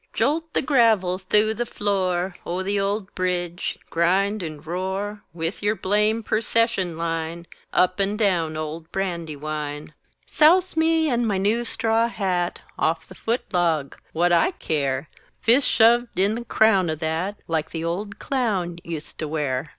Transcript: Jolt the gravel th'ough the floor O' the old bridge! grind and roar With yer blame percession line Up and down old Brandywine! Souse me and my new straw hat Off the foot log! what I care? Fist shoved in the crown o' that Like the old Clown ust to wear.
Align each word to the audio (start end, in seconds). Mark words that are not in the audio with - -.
Jolt 0.13 0.51
the 0.55 0.63
gravel 0.63 1.19
th'ough 1.19 1.53
the 1.55 1.63
floor 1.63 2.35
O' 2.43 2.63
the 2.63 2.79
old 2.79 3.13
bridge! 3.13 3.77
grind 3.91 4.41
and 4.41 4.65
roar 4.65 5.21
With 5.31 5.61
yer 5.61 5.75
blame 5.75 6.23
percession 6.23 6.97
line 6.97 7.45
Up 7.71 7.99
and 7.99 8.17
down 8.17 8.57
old 8.57 8.91
Brandywine! 8.91 9.93
Souse 10.25 10.75
me 10.75 11.07
and 11.07 11.27
my 11.27 11.37
new 11.37 11.63
straw 11.63 12.07
hat 12.07 12.61
Off 12.79 13.07
the 13.07 13.13
foot 13.13 13.43
log! 13.53 13.95
what 14.11 14.31
I 14.33 14.49
care? 14.53 15.07
Fist 15.39 15.67
shoved 15.67 16.17
in 16.17 16.33
the 16.33 16.45
crown 16.45 16.89
o' 16.89 16.95
that 16.95 17.39
Like 17.47 17.69
the 17.69 17.83
old 17.83 18.17
Clown 18.17 18.79
ust 18.89 19.19
to 19.19 19.27
wear. 19.27 19.69